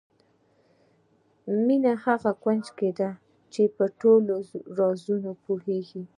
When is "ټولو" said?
4.01-4.35